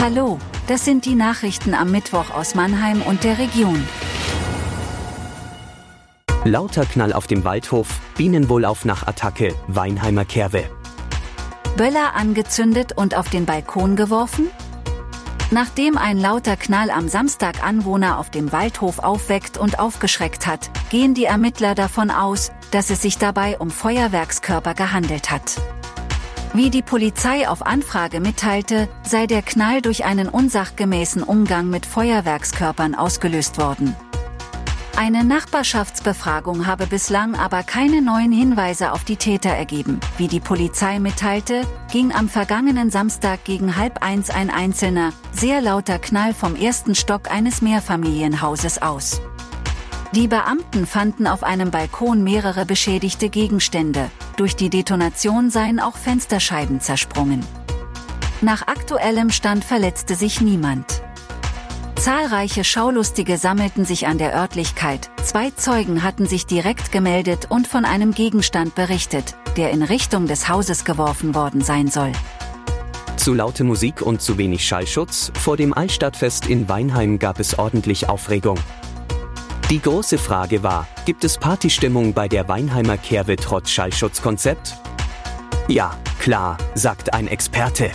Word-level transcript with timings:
Hallo, 0.00 0.38
das 0.68 0.84
sind 0.84 1.06
die 1.06 1.16
Nachrichten 1.16 1.74
am 1.74 1.90
Mittwoch 1.90 2.30
aus 2.30 2.54
Mannheim 2.54 3.02
und 3.02 3.24
der 3.24 3.36
Region. 3.38 3.84
Lauter 6.44 6.86
Knall 6.86 7.12
auf 7.12 7.26
dem 7.26 7.42
Waldhof, 7.42 7.98
Bienenwohlauf 8.16 8.84
nach 8.84 9.08
Attacke, 9.08 9.56
Weinheimer 9.66 10.24
Kerwe. 10.24 10.70
Böller 11.76 12.14
angezündet 12.14 12.92
und 12.96 13.16
auf 13.16 13.28
den 13.28 13.44
Balkon 13.44 13.96
geworfen? 13.96 14.46
Nachdem 15.50 15.98
ein 15.98 16.18
lauter 16.18 16.56
Knall 16.56 16.90
am 16.90 17.08
Samstag 17.08 17.66
Anwohner 17.66 18.20
auf 18.20 18.30
dem 18.30 18.52
Waldhof 18.52 19.00
aufweckt 19.00 19.58
und 19.58 19.80
aufgeschreckt 19.80 20.46
hat, 20.46 20.70
gehen 20.90 21.14
die 21.14 21.24
Ermittler 21.24 21.74
davon 21.74 22.12
aus, 22.12 22.52
dass 22.70 22.90
es 22.90 23.02
sich 23.02 23.18
dabei 23.18 23.58
um 23.58 23.70
Feuerwerkskörper 23.70 24.74
gehandelt 24.74 25.32
hat. 25.32 25.56
Wie 26.54 26.70
die 26.70 26.82
Polizei 26.82 27.46
auf 27.48 27.64
Anfrage 27.66 28.20
mitteilte, 28.20 28.88
sei 29.02 29.26
der 29.26 29.42
Knall 29.42 29.82
durch 29.82 30.04
einen 30.04 30.28
unsachgemäßen 30.28 31.22
Umgang 31.22 31.68
mit 31.68 31.84
Feuerwerkskörpern 31.84 32.94
ausgelöst 32.94 33.58
worden. 33.58 33.94
Eine 34.96 35.22
Nachbarschaftsbefragung 35.22 36.66
habe 36.66 36.86
bislang 36.86 37.36
aber 37.36 37.62
keine 37.62 38.02
neuen 38.02 38.32
Hinweise 38.32 38.92
auf 38.92 39.04
die 39.04 39.16
Täter 39.16 39.50
ergeben. 39.50 40.00
Wie 40.16 40.26
die 40.26 40.40
Polizei 40.40 40.98
mitteilte, 40.98 41.62
ging 41.92 42.12
am 42.12 42.28
vergangenen 42.28 42.90
Samstag 42.90 43.44
gegen 43.44 43.76
halb 43.76 44.02
eins 44.02 44.30
ein 44.30 44.50
einzelner, 44.50 45.12
sehr 45.30 45.60
lauter 45.60 46.00
Knall 46.00 46.34
vom 46.34 46.56
ersten 46.56 46.96
Stock 46.96 47.30
eines 47.30 47.62
Mehrfamilienhauses 47.62 48.82
aus. 48.82 49.20
Die 50.16 50.26
Beamten 50.26 50.86
fanden 50.86 51.28
auf 51.28 51.44
einem 51.44 51.70
Balkon 51.70 52.24
mehrere 52.24 52.64
beschädigte 52.64 53.28
Gegenstände. 53.28 54.10
Durch 54.38 54.54
die 54.54 54.70
Detonation 54.70 55.50
seien 55.50 55.80
auch 55.80 55.96
Fensterscheiben 55.96 56.80
zersprungen. 56.80 57.44
Nach 58.40 58.68
aktuellem 58.68 59.30
Stand 59.30 59.64
verletzte 59.64 60.14
sich 60.14 60.40
niemand. 60.40 61.02
Zahlreiche 61.96 62.62
Schaulustige 62.62 63.36
sammelten 63.36 63.84
sich 63.84 64.06
an 64.06 64.16
der 64.16 64.32
Örtlichkeit. 64.32 65.10
Zwei 65.24 65.50
Zeugen 65.50 66.04
hatten 66.04 66.26
sich 66.26 66.46
direkt 66.46 66.92
gemeldet 66.92 67.48
und 67.50 67.66
von 67.66 67.84
einem 67.84 68.12
Gegenstand 68.12 68.76
berichtet, 68.76 69.34
der 69.56 69.72
in 69.72 69.82
Richtung 69.82 70.28
des 70.28 70.48
Hauses 70.48 70.84
geworfen 70.84 71.34
worden 71.34 71.60
sein 71.60 71.88
soll. 71.88 72.12
Zu 73.16 73.34
laute 73.34 73.64
Musik 73.64 74.02
und 74.02 74.22
zu 74.22 74.38
wenig 74.38 74.64
Schallschutz, 74.64 75.32
vor 75.34 75.56
dem 75.56 75.74
Altstadtfest 75.74 76.46
in 76.46 76.68
Weinheim 76.68 77.18
gab 77.18 77.40
es 77.40 77.58
ordentlich 77.58 78.08
Aufregung. 78.08 78.60
Die 79.70 79.82
große 79.82 80.16
Frage 80.16 80.62
war, 80.62 80.88
gibt 81.04 81.24
es 81.24 81.36
Partystimmung 81.36 82.14
bei 82.14 82.26
der 82.26 82.48
Weinheimer 82.48 82.96
Kerwe 82.96 83.36
trotz 83.36 83.68
Schallschutzkonzept? 83.68 84.74
Ja, 85.68 85.94
klar, 86.18 86.56
sagt 86.74 87.12
ein 87.12 87.28
Experte. 87.28 87.90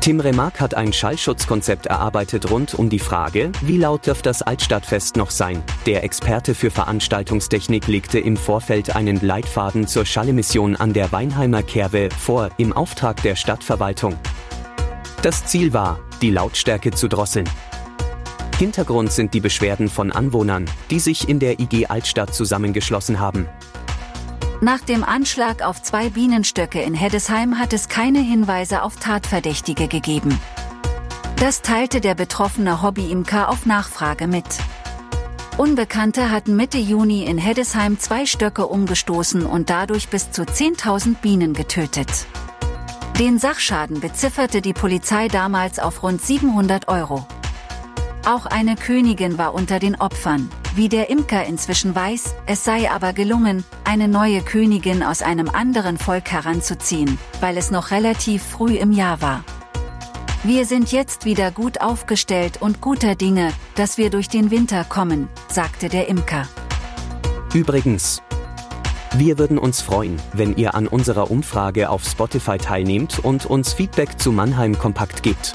Tim 0.00 0.18
Remark 0.18 0.60
hat 0.60 0.74
ein 0.74 0.92
Schallschutzkonzept 0.92 1.86
erarbeitet 1.86 2.50
rund 2.50 2.74
um 2.74 2.90
die 2.90 2.98
Frage, 2.98 3.52
wie 3.60 3.76
laut 3.76 4.08
darf 4.08 4.20
das 4.20 4.42
Altstadtfest 4.42 5.14
noch 5.14 5.30
sein. 5.30 5.62
Der 5.86 6.02
Experte 6.02 6.56
für 6.56 6.72
Veranstaltungstechnik 6.72 7.86
legte 7.86 8.18
im 8.18 8.36
Vorfeld 8.36 8.96
einen 8.96 9.20
Leitfaden 9.20 9.86
zur 9.86 10.04
Schallemission 10.04 10.74
an 10.74 10.92
der 10.92 11.12
Weinheimer 11.12 11.62
Kerwe 11.62 12.08
vor, 12.18 12.50
im 12.56 12.72
Auftrag 12.72 13.22
der 13.22 13.36
Stadtverwaltung. 13.36 14.18
Das 15.22 15.44
Ziel 15.44 15.72
war, 15.72 16.00
die 16.20 16.30
Lautstärke 16.30 16.90
zu 16.90 17.06
drosseln. 17.06 17.48
Hintergrund 18.58 19.10
sind 19.10 19.34
die 19.34 19.40
Beschwerden 19.40 19.88
von 19.88 20.12
Anwohnern, 20.12 20.66
die 20.88 21.00
sich 21.00 21.28
in 21.28 21.40
der 21.40 21.58
IG 21.58 21.86
Altstadt 21.86 22.34
zusammengeschlossen 22.34 23.18
haben. 23.18 23.48
Nach 24.60 24.80
dem 24.80 25.02
Anschlag 25.02 25.62
auf 25.62 25.82
zwei 25.82 26.08
Bienenstöcke 26.08 26.80
in 26.80 26.94
Heddesheim 26.94 27.58
hat 27.58 27.72
es 27.72 27.88
keine 27.88 28.20
Hinweise 28.20 28.82
auf 28.82 28.96
Tatverdächtige 28.96 29.88
gegeben. 29.88 30.38
Das 31.36 31.62
teilte 31.62 32.00
der 32.00 32.14
betroffene 32.14 32.80
Hobbyimker 32.80 33.48
auf 33.48 33.66
Nachfrage 33.66 34.28
mit. 34.28 34.46
Unbekannte 35.56 36.30
hatten 36.30 36.54
Mitte 36.56 36.78
Juni 36.78 37.24
in 37.24 37.38
Heddesheim 37.38 37.98
zwei 37.98 38.24
Stöcke 38.24 38.66
umgestoßen 38.66 39.44
und 39.44 39.68
dadurch 39.68 40.08
bis 40.08 40.30
zu 40.30 40.42
10.000 40.42 41.16
Bienen 41.16 41.54
getötet. 41.54 42.26
Den 43.18 43.38
Sachschaden 43.38 44.00
bezifferte 44.00 44.62
die 44.62 44.72
Polizei 44.72 45.28
damals 45.28 45.78
auf 45.78 46.02
rund 46.02 46.22
700 46.22 46.88
Euro. 46.88 47.26
Auch 48.26 48.46
eine 48.46 48.74
Königin 48.74 49.36
war 49.36 49.52
unter 49.52 49.78
den 49.78 49.96
Opfern. 49.96 50.48
Wie 50.74 50.88
der 50.88 51.10
Imker 51.10 51.44
inzwischen 51.44 51.94
weiß, 51.94 52.34
es 52.46 52.64
sei 52.64 52.90
aber 52.90 53.12
gelungen, 53.12 53.64
eine 53.84 54.08
neue 54.08 54.40
Königin 54.40 55.02
aus 55.02 55.20
einem 55.20 55.50
anderen 55.50 55.98
Volk 55.98 56.32
heranzuziehen, 56.32 57.18
weil 57.42 57.58
es 57.58 57.70
noch 57.70 57.90
relativ 57.90 58.42
früh 58.42 58.76
im 58.76 58.92
Jahr 58.92 59.20
war. 59.20 59.44
Wir 60.42 60.64
sind 60.64 60.90
jetzt 60.90 61.26
wieder 61.26 61.50
gut 61.50 61.82
aufgestellt 61.82 62.62
und 62.62 62.80
guter 62.80 63.14
Dinge, 63.14 63.52
dass 63.74 63.98
wir 63.98 64.08
durch 64.08 64.30
den 64.30 64.50
Winter 64.50 64.84
kommen, 64.84 65.28
sagte 65.48 65.90
der 65.90 66.08
Imker. 66.08 66.48
Übrigens, 67.52 68.22
wir 69.16 69.38
würden 69.38 69.58
uns 69.58 69.82
freuen, 69.82 70.16
wenn 70.32 70.56
ihr 70.56 70.74
an 70.74 70.86
unserer 70.86 71.30
Umfrage 71.30 71.90
auf 71.90 72.04
Spotify 72.04 72.56
teilnehmt 72.56 73.18
und 73.18 73.44
uns 73.44 73.74
Feedback 73.74 74.18
zu 74.18 74.32
Mannheim 74.32 74.78
Kompakt 74.78 75.22
gibt. 75.22 75.54